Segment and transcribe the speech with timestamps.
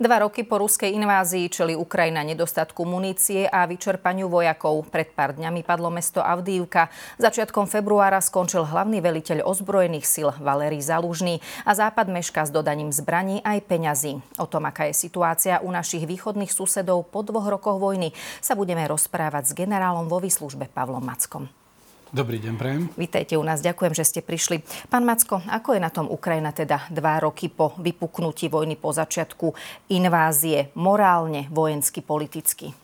[0.00, 4.88] Dva roky po ruskej invázii čeli Ukrajina nedostatku munície a vyčerpaniu vojakov.
[4.88, 6.88] Pred pár dňami padlo mesto Avdívka.
[7.20, 13.44] Začiatkom februára skončil hlavný veliteľ ozbrojených sil Valerij Zalužný a Západ meška s dodaním zbraní
[13.44, 14.24] aj peňazí.
[14.40, 18.88] O tom, aká je situácia u našich východných susedov po dvoch rokoch vojny, sa budeme
[18.88, 21.59] rozprávať s generálom vo výslužbe Pavlom Mackom.
[22.10, 22.82] Dobrý deň, prejem.
[22.98, 24.66] Vítajte u nás, ďakujem, že ste prišli.
[24.90, 29.54] Pán Macko, ako je na tom Ukrajina teda dva roky po vypuknutí vojny, po začiatku
[29.94, 32.74] invázie, morálne, vojensky, politicky?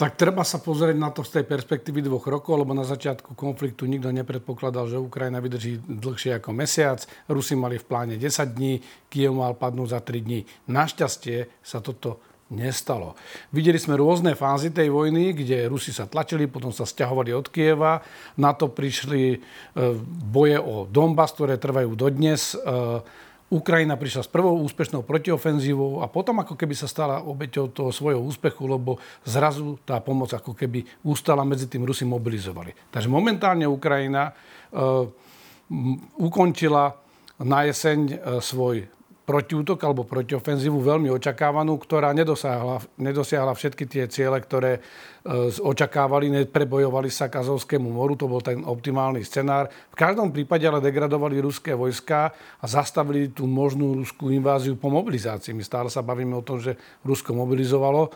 [0.00, 3.84] Tak treba sa pozrieť na to z tej perspektívy dvoch rokov, lebo na začiatku konfliktu
[3.84, 7.04] nikto nepredpokladal, že Ukrajina vydrží dlhšie ako mesiac.
[7.28, 8.80] Rusi mali v pláne 10 dní,
[9.12, 10.48] Kiev mal padnúť za 3 dní.
[10.72, 13.16] Našťastie sa toto nestalo.
[13.48, 18.04] Videli sme rôzne fázy tej vojny, kde Rusi sa tlačili, potom sa stiahovali od Kieva.
[18.36, 19.38] Na to prišli e,
[20.28, 22.52] boje o Donbass, ktoré trvajú dodnes.
[22.52, 22.60] E,
[23.48, 28.20] Ukrajina prišla s prvou úspešnou protiofenzívou a potom ako keby sa stala obeťou toho svojho
[28.20, 32.74] úspechu, lebo zrazu tá pomoc ako keby ustala medzi tým Rusi mobilizovali.
[32.90, 35.06] Takže momentálne Ukrajina uh,
[36.18, 36.98] ukončila
[37.38, 38.86] na jeseň svoj
[39.24, 44.80] protiútok alebo protiofenzívu veľmi očakávanú, ktorá nedosiahla, nedosiahla všetky tie ciele, ktoré e,
[45.64, 49.72] očakávali, neprebojovali sa k Azovskému moru, to bol ten optimálny scenár.
[49.88, 55.56] V každom prípade ale degradovali ruské vojska a zastavili tú možnú ruskú inváziu po mobilizácii.
[55.56, 58.12] My stále sa bavíme o tom, že Rusko mobilizovalo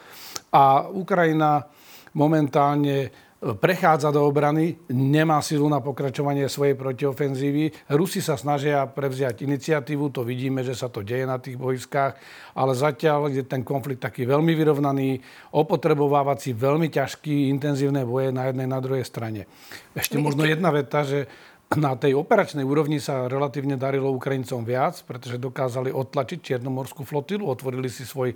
[0.52, 1.64] a Ukrajina
[2.12, 7.70] momentálne prechádza do obrany, nemá silu na pokračovanie svojej protiofenzívy.
[7.94, 12.18] Rusi sa snažia prevziať iniciatívu, to vidíme, že sa to deje na tých vojskách,
[12.58, 15.22] ale zatiaľ je ten konflikt taký veľmi vyrovnaný,
[15.54, 19.46] opotrebováva si veľmi ťažký, intenzívne boje na jednej na druhej strane.
[19.94, 21.30] Ešte možno jedna veta, že
[21.78, 27.86] na tej operačnej úrovni sa relatívne darilo Ukrajincom viac, pretože dokázali odtlačiť Čiernomorskú flotilu, otvorili
[27.92, 28.34] si svoj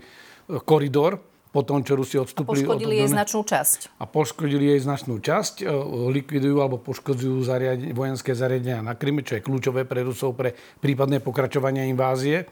[0.62, 2.64] koridor po tom, čo Rusi odstúpili.
[2.64, 3.79] A poškodili od jej značnú časť.
[4.01, 5.55] A poškodili jej značnú časť.
[5.61, 5.68] E,
[6.08, 11.20] likvidujú alebo poškodzujú zariadenie, vojenské zariadenia na Kryme, čo je kľúčové pre Rusov pre prípadné
[11.20, 12.48] pokračovanie invázie.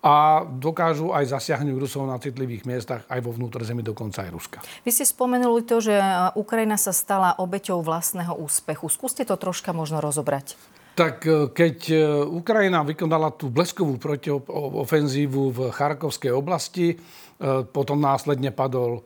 [0.00, 4.58] A dokážu aj zasiahnuť Rusov na citlivých miestach, aj vo vnútrozemí, dokonca aj Ruska.
[4.80, 5.92] Vy ste spomenuli to, že
[6.40, 8.88] Ukrajina sa stala obeťou vlastného úspechu.
[8.88, 10.56] Skúste to troška možno rozobrať.
[10.94, 11.96] Tak e, keď e,
[12.28, 16.98] Ukrajina vykonala tú bleskovú protiofenzívu v Charkovskej oblasti,
[17.40, 19.00] E, potom následne padol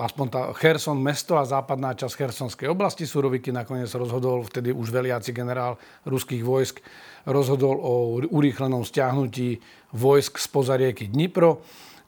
[0.00, 3.04] aspoň tá Kherson mesto a západná časť Chersonskej oblasti.
[3.04, 5.76] Suroviky nakoniec rozhodol, vtedy už veliaci generál
[6.08, 6.80] ruských vojsk,
[7.28, 9.60] rozhodol o urýchlenom stiahnutí
[9.92, 11.60] vojsk spoza rieky Dnipro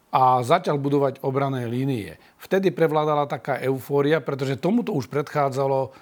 [0.08, 2.16] a začal budovať obrané línie.
[2.40, 5.92] Vtedy prevládala taká eufória, pretože tomuto už predchádzalo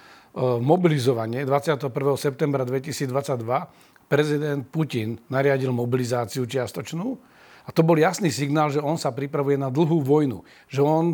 [0.40, 1.92] mobilizovanie 21.
[2.16, 4.08] septembra 2022.
[4.08, 7.16] Prezident Putin nariadil mobilizáciu čiastočnú
[7.62, 10.42] a to bol jasný signál, že on sa pripravuje na dlhú vojnu.
[10.66, 11.04] Že on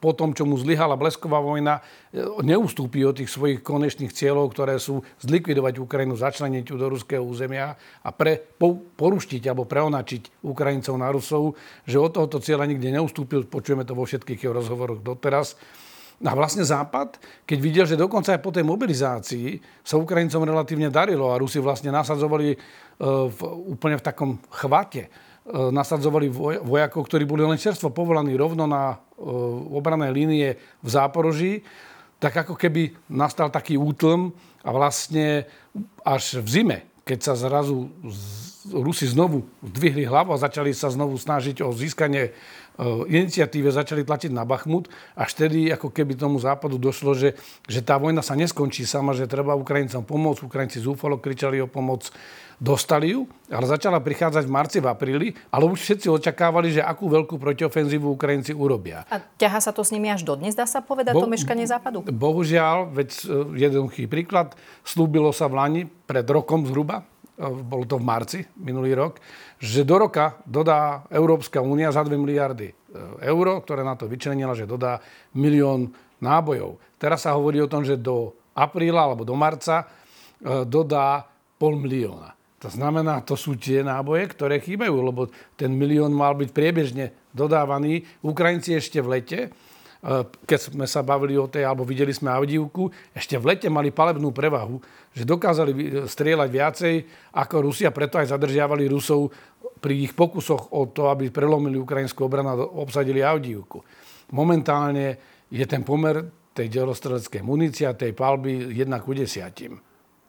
[0.00, 4.80] po tom, čo mu zlyhala blesková vojna, e, neustúpi od tých svojich konečných cieľov, ktoré
[4.80, 10.96] sú zlikvidovať Ukrajinu, začleniť ju do ruského územia a pre, po, poruštiť alebo preonačiť Ukrajincov
[10.96, 11.52] na Rusov,
[11.84, 13.44] že od tohoto cieľa nikde neustúpil.
[13.44, 15.60] Počujeme to vo všetkých jeho rozhovoroch doteraz.
[16.20, 17.16] A vlastne Západ,
[17.48, 21.88] keď videl, že dokonca aj po tej mobilizácii sa Ukrajincom relatívne darilo a Rusi vlastne
[21.88, 22.56] nasadzovali e,
[23.28, 23.40] v,
[23.72, 25.08] úplne v takom chvate
[25.40, 26.28] E, nasadzovali
[26.62, 28.96] vojakov, ktorí boli len čerstvo povolaní rovno na e,
[29.72, 31.64] obrané línie v Záporoží,
[32.20, 35.48] tak ako keby nastal taký útlm a vlastne
[36.04, 37.88] až v zime, keď sa zrazu
[38.70, 42.32] Rusi znovu zdvihli hlavu a začali sa znovu snažiť o získanie
[43.06, 47.36] iniciatíve začali tlačiť na Bachmut, až vtedy ako keby tomu západu došlo, že,
[47.68, 50.46] že tá vojna sa neskončí sama, že treba Ukrajincom pomôcť.
[50.46, 52.08] Ukrajinci zúfalo kričali o pomoc,
[52.56, 57.08] dostali ju, ale začala prichádzať v marci, v apríli, ale už všetci očakávali, že akú
[57.08, 59.04] veľkú protiofenzívu Ukrajinci urobia.
[59.12, 62.04] A ťaha sa to s nimi až dodnes, dá sa povedať, Bo, to meškanie západu?
[62.08, 63.20] Bohužiaľ, veď e,
[63.68, 67.04] jednoduchý príklad, slúbilo sa v Lani pred rokom zhruba, e,
[67.40, 69.16] bolo to v marci minulý rok,
[69.56, 72.74] že do roka dodá Európska únia za 2 miliardy e,
[73.24, 75.00] eur, ktoré na to vyčlenila, že dodá
[75.32, 75.88] milión
[76.20, 76.76] nábojov.
[77.00, 81.24] Teraz sa hovorí o tom, že do apríla alebo do marca e, dodá
[81.56, 82.36] pol milióna.
[82.60, 88.04] To znamená, to sú tie náboje, ktoré chýbajú, lebo ten milión mal byť priebežne dodávaný.
[88.20, 89.40] Ukrajinci ešte v lete
[90.48, 94.32] keď sme sa bavili o tej, alebo videli sme Avdívku, ešte v lete mali palebnú
[94.32, 94.80] prevahu,
[95.12, 96.94] že dokázali strieľať viacej
[97.36, 99.28] ako Rusia, preto aj zadržiavali Rusov
[99.80, 103.84] pri ich pokusoch o to, aby prelomili ukrajinskú obranu a obsadili Avdívku.
[104.32, 105.20] Momentálne
[105.52, 106.24] je ten pomer
[106.56, 109.28] tej delostreleckej munície a tej palby 1 ku 10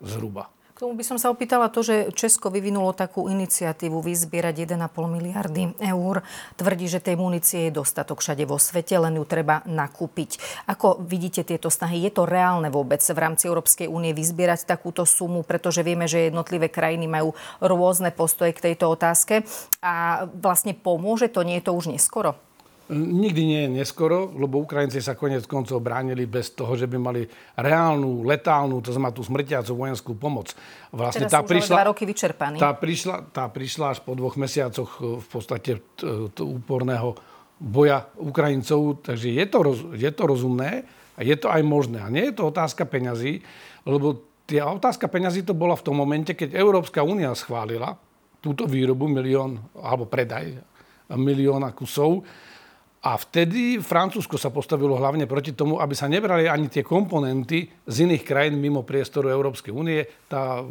[0.04, 0.52] zhruba.
[0.82, 4.82] Tomu by som sa opýtala to, že Česko vyvinulo takú iniciatívu vyzbierať 1,5
[5.14, 6.26] miliardy eur.
[6.58, 10.42] Tvrdí, že tej munície je dostatok všade vo svete, len ju treba nakúpiť.
[10.66, 12.02] Ako vidíte tieto snahy?
[12.02, 16.66] Je to reálne vôbec v rámci Európskej únie vyzbierať takúto sumu, pretože vieme, že jednotlivé
[16.74, 19.46] krajiny majú rôzne postoje k tejto otázke.
[19.86, 21.46] A vlastne pomôže to?
[21.46, 22.42] Nie je to už neskoro?
[22.92, 27.24] Nikdy nie je neskoro, lebo Ukrajinci sa konec koncov bránili bez toho, že by mali
[27.56, 30.52] reálnu, letálnu, to znamená tú smrtiacu vojenskú pomoc.
[30.92, 32.60] Vlastne Teraz tá prišla, dva roky vyčerpaní.
[32.60, 35.80] Tá prišla, tá prišla až po dvoch mesiacoch e, v podstate
[36.36, 37.16] úporného
[37.64, 40.84] boja Ukrajincov, takže je to, roz, je to rozumné
[41.16, 42.04] a je to aj možné.
[42.04, 43.40] A nie je to otázka peňazí,
[43.88, 47.96] lebo tá otázka peňazí to bola v tom momente, keď Európska únia schválila
[48.44, 50.60] túto výrobu milión, alebo predaj
[51.14, 52.26] milióna kusov,
[53.02, 57.96] a vtedy Francúzsko sa postavilo hlavne proti tomu, aby sa nebrali ani tie komponenty z
[58.06, 60.06] iných krajín mimo priestoru Európskej únie.
[60.30, 60.62] Tá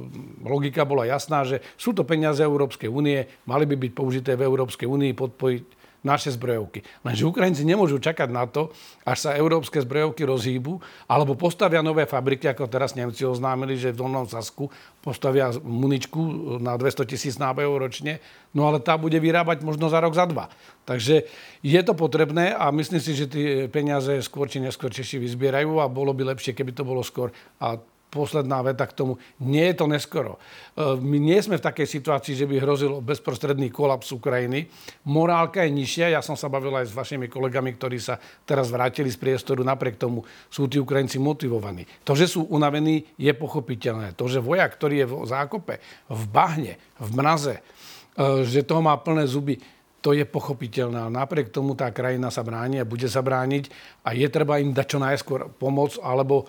[0.47, 4.87] logika bola jasná, že sú to peniaze Európskej únie, mali by byť použité v Európskej
[4.87, 6.81] únii, podpojiť naše zbrojovky.
[7.05, 8.73] Lenže Ukrajinci nemôžu čakať na to,
[9.05, 14.00] až sa európske zbrojovky rozhýbu, alebo postavia nové fabriky, ako teraz Nemci oznámili, že v
[14.00, 14.73] Dolnom Sasku
[15.05, 18.25] postavia muničku na 200 tisíc nábojov ročne,
[18.56, 20.49] no ale tá bude vyrábať možno za rok, za dva.
[20.88, 21.29] Takže
[21.61, 25.93] je to potrebné a myslím si, že tie peniaze skôr či neskôr Češi vyzbierajú a
[25.93, 27.29] bolo by lepšie, keby to bolo skôr.
[27.61, 27.76] A
[28.11, 29.17] posledná veta k tomu.
[29.39, 30.37] Nie je to neskoro.
[30.37, 34.67] E, my nie sme v takej situácii, že by hrozil bezprostredný kolaps Ukrajiny.
[35.07, 36.19] Morálka je nižšia.
[36.19, 39.62] Ja som sa bavil aj s vašimi kolegami, ktorí sa teraz vrátili z priestoru.
[39.62, 41.87] Napriek tomu sú tí Ukrajinci motivovaní.
[42.03, 44.19] To, že sú unavení, je pochopiteľné.
[44.19, 45.75] To, že vojak, ktorý je v zákope,
[46.11, 47.62] v bahne, v mraze, e,
[48.43, 49.62] že toho má plné zuby,
[50.01, 51.12] to je pochopiteľné.
[51.12, 53.69] Napriek tomu tá krajina sa bráni a bude sa brániť
[54.01, 56.49] a je treba im dať čo najskôr pomoc alebo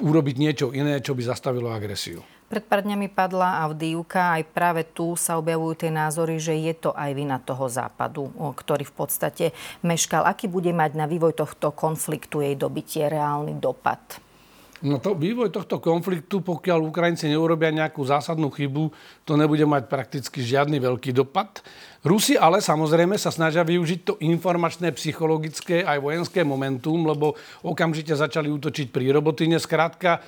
[0.00, 2.24] urobiť niečo iné, čo by zastavilo agresiu.
[2.50, 6.90] Pred pár dňami padla Avdívka, aj práve tu sa objavujú tie názory, že je to
[6.90, 9.44] aj vina toho západu, ktorý v podstate
[9.86, 10.26] meškal.
[10.26, 14.02] Aký bude mať na vývoj tohto konfliktu jej dobitie reálny dopad?
[14.80, 18.88] No to vývoj tohto konfliktu, pokiaľ Ukrajinci neurobia nejakú zásadnú chybu,
[19.28, 21.60] to nebude mať prakticky žiadny veľký dopad.
[22.00, 28.48] Rusi ale samozrejme sa snažia využiť to informačné, psychologické aj vojenské momentum, lebo okamžite začali
[28.48, 29.60] útočiť pri robotine.
[29.60, 30.24] Skrátka,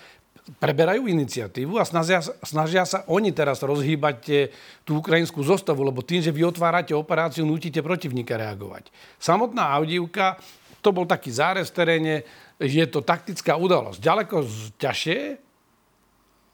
[0.61, 4.53] preberajú iniciatívu a snažia, snažia sa oni teraz rozhýbať
[4.85, 8.93] tú ukrajinskú zostavu, lebo tým, že vy otvárate operáciu, nutíte protivníka reagovať.
[9.17, 10.37] Samotná Avdívka,
[10.83, 12.15] to bol taký zárez v teréne,
[12.63, 13.99] je to taktická udalosť.
[13.99, 14.37] Ďaleko
[14.79, 15.19] ťažšie,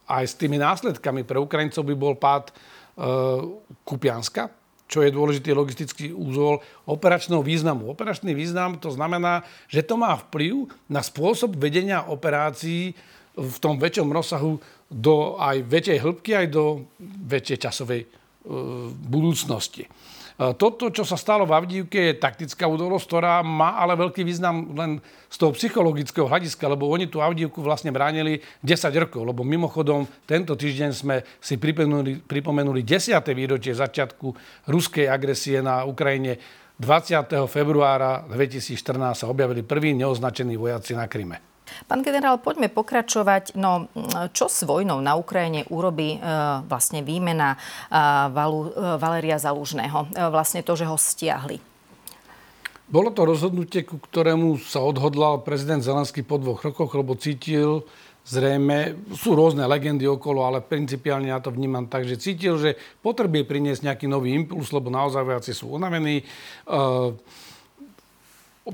[0.09, 2.53] aj s tými následkami pre Ukrajincov by bol pád e,
[3.85, 4.49] Kupianska,
[4.89, 7.93] čo je dôležitý logistický úzol operačného významu.
[7.93, 12.97] Operačný význam to znamená, že to má vplyv na spôsob vedenia operácií
[13.37, 14.57] v tom väčšom rozsahu
[14.89, 16.89] do aj väčšej hĺbky, aj do
[17.29, 18.09] väčšej časovej e,
[18.89, 19.85] budúcnosti.
[20.39, 25.03] Toto, čo sa stalo v Avdívke, je taktická udalosť, ktorá má ale veľký význam len
[25.27, 30.55] z toho psychologického hľadiska, lebo oni tú Avdívku vlastne bránili 10 rokov, lebo mimochodom tento
[30.55, 33.19] týždeň sme si pripomenuli, pripomenuli 10.
[33.35, 34.31] výročie začiatku
[34.71, 36.39] ruskej agresie na Ukrajine.
[36.79, 37.35] 20.
[37.51, 38.79] februára 2014
[39.19, 41.58] sa objavili prví neoznačení vojaci na Kryme.
[41.87, 43.57] Pán generál, poďme pokračovať.
[43.57, 43.89] No,
[44.33, 46.19] čo s vojnou na Ukrajine urobí e,
[46.67, 47.59] vlastne výmena e,
[48.33, 50.13] Valu, e, Valeria Zalužného?
[50.13, 51.61] E, vlastne to, že ho stiahli.
[52.89, 57.85] Bolo to rozhodnutie, ku ktorému sa odhodlal prezident Zelenský po dvoch rokoch, lebo cítil
[58.29, 63.49] zrejme, sú rôzne legendy okolo, ale principiálne ja to vnímam tak, že cítil, že potrebuje
[63.49, 66.21] priniesť nejaký nový impuls, lebo naozaj vojaci sú unavení.
[66.21, 66.25] E,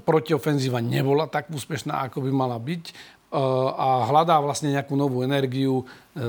[0.02, 2.92] protiofenzíva nebola tak úspešná, ako by mala byť e,
[3.74, 5.86] a hľadá vlastne nejakú novú energiu,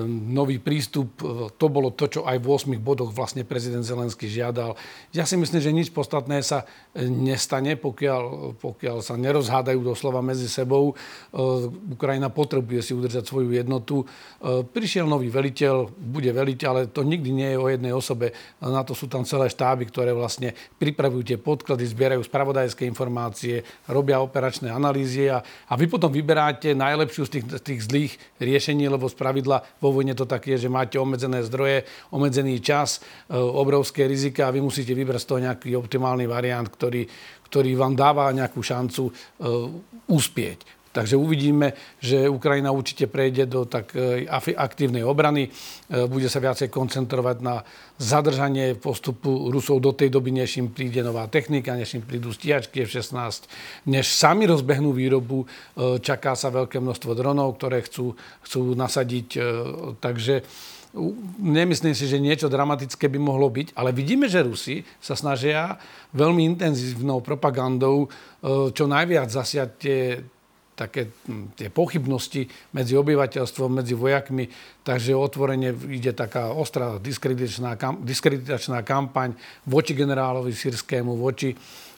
[0.09, 1.21] nový prístup.
[1.21, 4.73] E, to bolo to, čo aj v 8 bodoch vlastne prezident Zelenský žiadal.
[5.13, 6.65] Ja si myslím, že nič podstatné sa
[6.97, 10.89] e, nestane, pokiaľ, pokiaľ sa nerozhádajú doslova medzi sebou.
[10.89, 10.93] E,
[11.93, 14.01] Ukrajina potrebuje si udržať svoju jednotu.
[14.45, 18.33] Prišiel nový veliteľ, bude veliť, ale to nikdy nie je o jednej osobe.
[18.61, 24.21] Na to sú tam celé štáby, ktoré vlastne pripravujú tie podklady, zbierajú spravodajské informácie, robia
[24.21, 29.15] operačné analýzy a, a vy potom vyberáte najlepšiu z tých, tých zlých riešení, lebo z
[29.17, 34.47] pravidla vo vojne to tak je, že máte obmedzené zdroje, obmedzený čas, e, obrovské rizika
[34.47, 37.05] a vy musíte vybrať z toho nejaký optimálny variant, ktorý,
[37.49, 39.11] ktorý vám dáva nejakú šancu e,
[40.09, 40.84] uspieť.
[40.95, 43.91] Takže uvidíme, že Ukrajina určite prejde do tak
[44.55, 45.51] aktívnej obrany.
[46.07, 47.67] Bude sa viacej koncentrovať na
[47.99, 52.87] zadržanie postupu Rusov do tej doby, než im príde nová technika, než im prídu stíhačky
[52.87, 53.51] F-16,
[53.91, 55.43] než sami rozbehnú výrobu.
[55.99, 58.15] Čaká sa veľké množstvo dronov, ktoré chcú,
[58.47, 59.29] chcú nasadiť.
[59.99, 60.35] Takže
[61.43, 65.75] Nemyslím si, že niečo dramatické by mohlo byť, ale vidíme, že Rusi sa snažia
[66.15, 70.23] veľmi intenzívnou propagandou e, čo najviac zasiať tie,
[70.75, 74.51] také hm, tie pochybnosti medzi obyvateľstvom, medzi vojakmi.
[74.83, 79.33] Takže otvorene ide taká ostrá diskreditačná, diskreditačná kampaň
[79.65, 81.55] voči generálovi sírskému, voči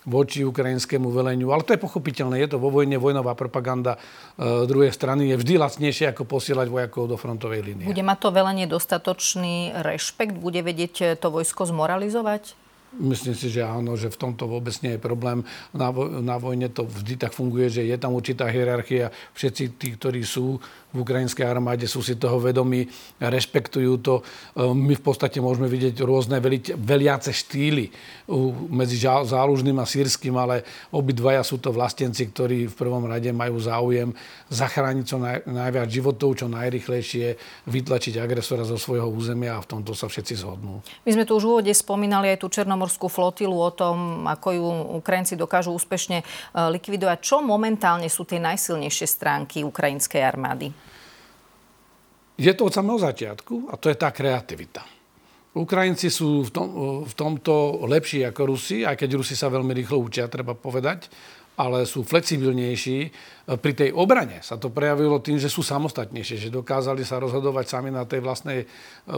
[0.07, 1.51] voči ukrajinskému veleniu.
[1.51, 4.00] Ale to je pochopiteľné, je to vo vojne, vojnová propaganda
[4.39, 7.84] e, druhej strany je vždy lacnejšie ako posielať vojakov do frontovej línie.
[7.84, 10.39] Bude mať to velenie dostatočný rešpekt?
[10.39, 12.66] Bude vedieť to vojsko zmoralizovať?
[12.96, 15.44] Myslím si, že áno, že v tomto vôbec nie je problém.
[15.75, 15.91] Na,
[16.24, 19.12] na vojne to vždy tak funguje, že je tam určitá hierarchia.
[19.36, 20.58] Všetci tí, ktorí sú
[20.96, 22.88] v ukrajinskej armáde, sú si toho vedomí,
[23.20, 24.24] rešpektujú to.
[24.56, 26.39] Ehm, my v podstate môžeme vidieť rôzne
[26.79, 27.91] veliace štýly
[28.72, 34.12] medzi zálužným a sírským, ale obidvaja sú to vlastenci, ktorí v prvom rade majú záujem
[34.48, 37.36] zachrániť čo naj, najviac životov, čo najrychlejšie
[37.67, 40.79] vytlačiť agresora zo svojho územia a v tomto sa všetci zhodnú.
[41.03, 44.65] My sme tu už v úvode spomínali aj tú černomorskú flotilu o tom, ako ju
[45.01, 47.17] Ukrajinci dokážu úspešne e, likvidovať.
[47.25, 50.69] Čo momentálne sú tie najsilnejšie stránky ukrajinskej armády?
[52.38, 54.86] Je to od samého začiatku a to je tá kreativita.
[55.57, 56.67] Ukrajinci sú v, tom,
[57.01, 61.10] v tomto lepší ako Rusi, aj keď Rusi sa veľmi rýchlo učia, treba povedať,
[61.58, 63.10] ale sú flexibilnejší.
[63.58, 67.90] Pri tej obrane sa to prejavilo tým, že sú samostatnejšie, že dokázali sa rozhodovať sami
[67.90, 68.66] na tej vlastnej e,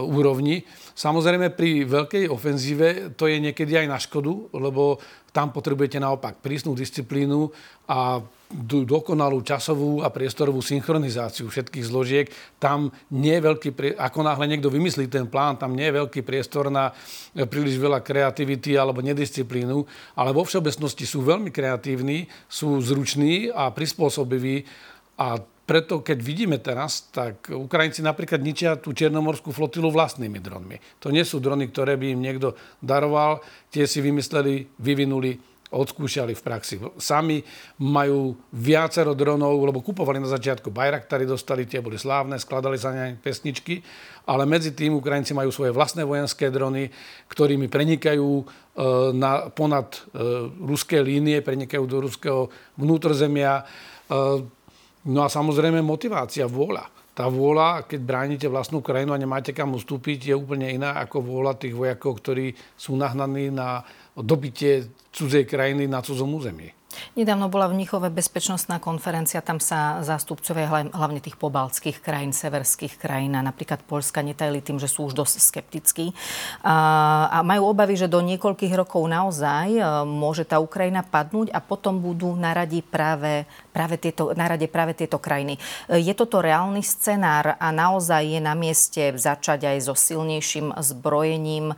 [0.00, 0.64] úrovni.
[0.96, 4.96] Samozrejme pri veľkej ofenzíve to je niekedy aj na škodu, lebo
[5.36, 7.52] tam potrebujete naopak prísnu disciplínu
[7.90, 12.26] a dokonalú časovú a priestorovú synchronizáciu všetkých zložiek.
[12.58, 16.66] Tam nie je veľký, ako náhle niekto vymyslí ten plán, tam nie je veľký priestor
[16.66, 16.90] na
[17.30, 19.86] e, príliš veľa kreativity alebo nedisciplínu,
[20.18, 24.66] ale vo všeobecnosti sú veľmi kreatívni, sú zruční a prispôsobiví
[25.14, 25.38] a
[25.70, 30.82] preto, keď vidíme teraz, tak Ukrajinci napríklad ničia tú černomorskú flotilu vlastnými dronmi.
[30.98, 33.38] To nie sú drony, ktoré by im niekto daroval,
[33.70, 36.82] tie si vymysleli, vyvinuli odskúšali v praxi.
[36.98, 37.46] Sami
[37.78, 43.14] majú viacero dronov, lebo kupovali na začiatku Bayraktary, dostali, tie boli slávne, skladali sa ne
[43.14, 43.78] pesničky,
[44.26, 46.90] ale medzi tým Ukrajinci majú svoje vlastné vojenské drony,
[47.30, 48.44] ktorými prenikajú e,
[49.14, 50.00] na, ponad e,
[50.58, 53.62] ruské línie, prenikajú do ruského vnútrozemia.
[53.62, 53.64] E,
[55.06, 60.32] no a samozrejme motivácia, vôľa tá vôľa, keď bránite vlastnú krajinu a nemáte kam ustúpiť,
[60.32, 63.84] je úplne iná ako vôľa tých vojakov, ktorí sú nahnaní na
[64.22, 66.70] dobitie cudzej krajiny na cudzom území.
[67.14, 73.38] Nedávno bola v Mnichove bezpečnostná konferencia, tam sa zástupcovia hlavne tých pobaltských krajín, severských krajín
[73.38, 76.10] a napríklad Polska netajili tým, že sú už dosť skeptickí
[76.66, 82.02] a, majú obavy, že do niekoľkých rokov naozaj e, môže tá Ukrajina padnúť a potom
[82.02, 85.56] budú na rade práve, práve tieto, na rade práve tieto krajiny.
[85.86, 91.72] E, je toto reálny scenár a naozaj je na mieste začať aj so silnejším zbrojením
[91.72, 91.76] e,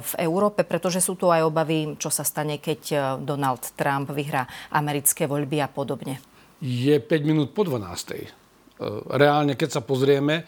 [0.00, 2.80] v Európe, pretože sú tu aj obavy, čo sa stane, keď
[3.22, 6.18] Donald Trump vyhrá americké voľby a podobne?
[6.60, 8.40] Je 5 minút po 12.
[8.80, 10.44] E, reálne, keď sa pozrieme, e,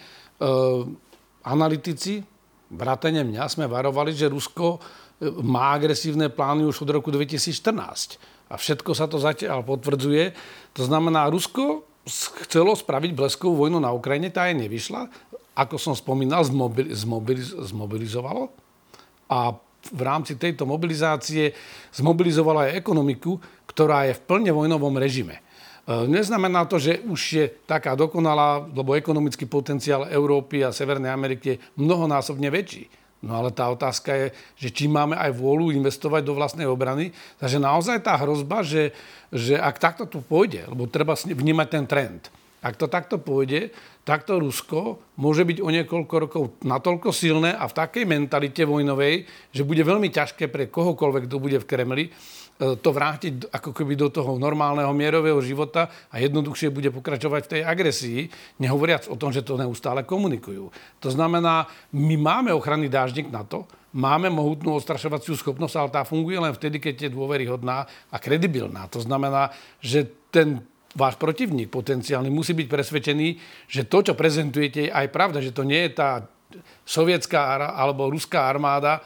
[1.45, 2.25] analytici,
[2.73, 4.79] vrátane mňa, sme varovali, že Rusko e,
[5.45, 8.42] má agresívne plány už od roku 2014.
[8.52, 10.37] A všetko sa to zatiaľ potvrdzuje.
[10.76, 11.88] To znamená, Rusko
[12.44, 15.09] chcelo spraviť bleskovú vojnu na Ukrajine, tá aj nevyšla.
[15.56, 16.44] Ako som spomínal,
[17.64, 18.52] zmobilizovalo.
[19.32, 19.56] A
[19.88, 21.56] v rámci tejto mobilizácie
[21.97, 25.40] zmobilizovala aj ekonomiku, ktorá je v plne vojnovom režime.
[25.40, 25.42] E,
[26.06, 31.61] neznamená to, že už je taká dokonalá, lebo ekonomický potenciál Európy a Severnej Ameriky je
[31.80, 32.87] mnohonásobne väčší.
[33.23, 34.26] No ale tá otázka je,
[34.59, 37.14] že či máme aj vôľu investovať do vlastnej obrany.
[37.38, 38.91] Takže naozaj tá hrozba, že,
[39.31, 42.23] že ak takto tu pôjde, lebo treba vnímať ten trend,
[42.62, 47.75] ak to takto pôjde, takto Rusko môže byť o niekoľko rokov natoľko silné a v
[47.75, 52.05] takej mentalite vojnovej, že bude veľmi ťažké pre kohokoľvek, kto bude v Kremli,
[52.62, 57.62] to vrátiť ako keby do toho normálneho mierového života a jednoduchšie bude pokračovať v tej
[57.66, 58.21] agresii,
[58.62, 60.71] nehovoriac o tom, že to neustále komunikujú.
[61.02, 66.38] To znamená, my máme ochranný dáždik na to, máme mohutnú ostrašovaciu schopnosť, ale tá funguje
[66.38, 68.87] len vtedy, keď je dôveryhodná a kredibilná.
[68.95, 69.50] To znamená,
[69.83, 70.62] že ten
[70.95, 73.28] váš protivník potenciálny musí byť presvedčený,
[73.66, 76.28] že to, čo prezentujete, je aj pravda, že to nie je tá
[76.85, 79.00] sovietská alebo ruská armáda,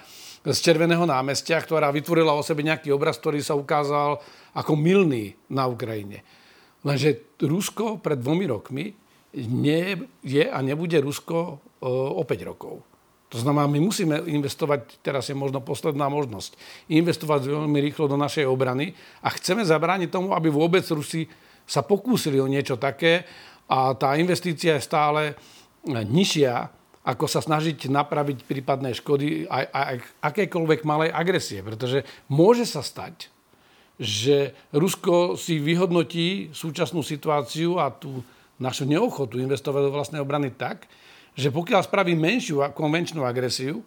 [0.47, 4.23] z Červeného námestia, ktorá vytvorila o sebe nejaký obraz, ktorý sa ukázal
[4.55, 6.23] ako milný na Ukrajine.
[6.87, 8.95] Lenže Rusko pred dvomi rokmi
[9.37, 11.55] nie je a nebude Rusko e,
[11.91, 12.79] o 5 rokov.
[13.35, 16.55] To znamená, my musíme investovať, teraz je možno posledná možnosť,
[16.95, 21.27] investovať veľmi rýchlo do našej obrany a chceme zabrániť tomu, aby vôbec Rusi
[21.67, 23.27] sa pokúsili o niečo také
[23.67, 25.35] a tá investícia je stále
[25.91, 26.71] nižšia,
[27.07, 29.97] ako sa snažiť napraviť prípadné škody aj, aj
[30.27, 31.63] akékoľvek malej agresie.
[31.63, 33.31] Pretože môže sa stať,
[33.97, 38.27] že Rusko si vyhodnotí súčasnú situáciu a tú
[38.59, 40.91] našu neochotu investovať do vlastnej obrany tak,
[41.39, 43.87] že pokiaľ spraví menšiu konvenčnú agresiu,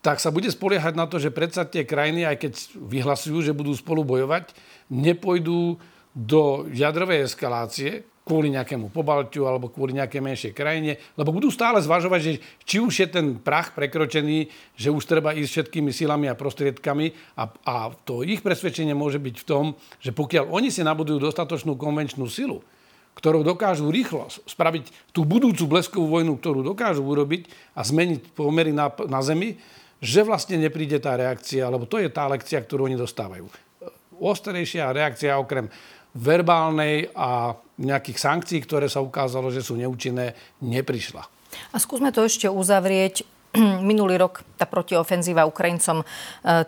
[0.00, 3.74] tak sa bude spoliehať na to, že predsa tie krajiny, aj keď vyhlasujú, že budú
[3.76, 4.56] spolu bojovať,
[4.88, 5.76] nepôjdu
[6.16, 12.20] do jadrovej eskalácie kvôli nejakému pobaltiu alebo kvôli nejakej menšej krajine, lebo budú stále zvažovať,
[12.22, 12.32] že
[12.62, 14.46] či už je ten prach prekročený,
[14.78, 17.74] že už treba ísť všetkými silami a prostriedkami a, a
[18.06, 19.64] to ich presvedčenie môže byť v tom,
[19.98, 22.62] že pokiaľ oni si nabudujú dostatočnú konvenčnú silu,
[23.18, 28.94] ktorou dokážu rýchlo spraviť tú budúcu bleskovú vojnu, ktorú dokážu urobiť a zmeniť pomery na,
[29.10, 29.58] na Zemi,
[29.98, 33.50] že vlastne nepríde tá reakcia, lebo to je tá lekcia, ktorú oni dostávajú.
[34.20, 35.68] Ostrejšia reakcia okrem
[36.14, 41.24] verbálnej a nejakých sankcií, ktoré sa ukázalo, že sú neúčinné, neprišla.
[41.74, 43.24] A skúsme to ešte uzavrieť
[43.90, 46.04] minulý rok tá protiofenzíva Ukrajincom e,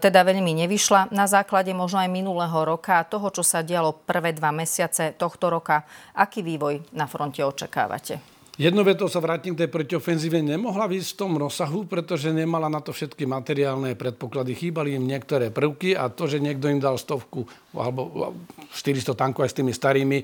[0.02, 1.14] teda veľmi nevyšla.
[1.14, 5.52] Na základe možno aj minulého roka a toho, čo sa dialo prvé dva mesiace tohto
[5.52, 5.86] roka,
[6.18, 8.31] aký vývoj na fronte očakávate?
[8.60, 10.44] Jedno veto sa vrátim k tej protiofenzíve.
[10.44, 14.52] Nemohla výsť v tom rozsahu, pretože nemala na to všetky materiálne predpoklady.
[14.52, 18.36] Chýbali im niektoré prvky a to, že niekto im dal stovku alebo
[18.76, 20.18] 400 tankov aj s tými starými,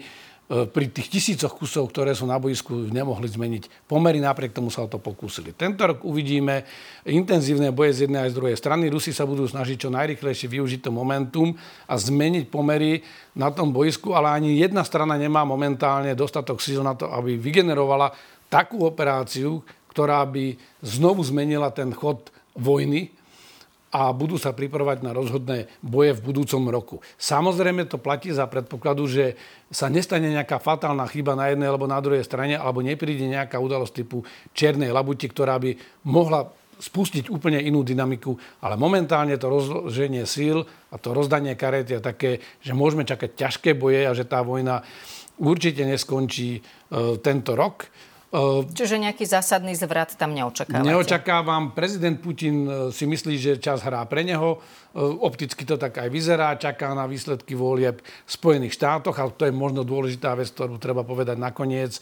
[0.48, 4.88] pri tých tisícoch kusov, ktoré sú na boisku, nemohli zmeniť pomery, napriek tomu sa o
[4.88, 5.52] to pokúsili.
[5.52, 6.64] Tento rok uvidíme
[7.04, 8.88] intenzívne boje z jednej aj z druhej strany.
[8.88, 11.52] Rusi sa budú snažiť čo najrychlejšie využiť to momentum
[11.84, 13.04] a zmeniť pomery
[13.36, 18.16] na tom boisku, ale ani jedna strana nemá momentálne dostatok síl na to, aby vygenerovala
[18.48, 19.60] takú operáciu,
[19.92, 23.12] ktorá by znovu zmenila ten chod vojny,
[23.88, 26.96] a budú sa pripravovať na rozhodné boje v budúcom roku.
[27.16, 29.36] Samozrejme to platí za predpokladu, že
[29.72, 34.04] sa nestane nejaká fatálna chyba na jednej alebo na druhej strane, alebo nepríde nejaká udalosť
[34.04, 35.72] typu čiernej labuti, ktorá by
[36.04, 40.62] mohla spustiť úplne inú dynamiku, ale momentálne to rozloženie síl
[40.94, 44.86] a to rozdanie karet je také, že môžeme čakať ťažké boje a že tá vojna
[45.42, 46.60] určite neskončí e,
[47.18, 47.90] tento rok.
[48.28, 50.84] Ehm, Čiže nejaký zásadný zvrat tam neočakávate?
[50.84, 51.72] Neočakávam.
[51.72, 54.60] Prezident Putin e, si myslí, že čas hrá pre neho.
[54.92, 56.60] E, opticky to tak aj vyzerá.
[56.60, 61.08] Čaká na výsledky volieb v Spojených štátoch, ale to je možno dôležitá vec, ktorú treba
[61.08, 61.96] povedať nakoniec.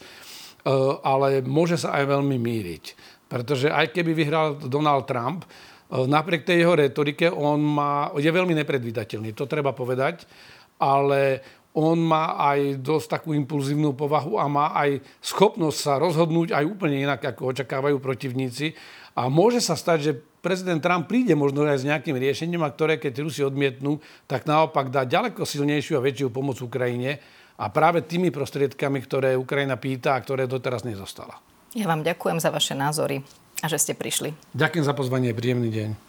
[1.07, 2.85] Ale môže sa aj veľmi míriť.
[3.31, 5.47] Pretože aj keby vyhral Donald Trump,
[5.87, 10.27] napriek tej jeho retorike, on má, je veľmi nepredvídateľný, to treba povedať,
[10.75, 11.39] ale
[11.77, 17.05] on má aj dosť takú impulzívnu povahu a má aj schopnosť sa rozhodnúť aj úplne
[17.05, 18.73] inak, ako očakávajú protivníci.
[19.13, 20.11] A môže sa stať, že
[20.41, 24.89] prezident Trump príde možno aj s nejakým riešením, a ktoré keď Rusi odmietnú, tak naopak
[24.89, 27.21] dá ďaleko silnejšiu a väčšiu pomoc Ukrajine
[27.61, 31.37] a práve tými prostriedkami, ktoré Ukrajina pýta a ktoré doteraz nezostala.
[31.77, 33.21] Ja vám ďakujem za vaše názory
[33.61, 34.33] a že ste prišli.
[34.57, 36.06] Ďakujem za pozvanie, príjemný deň.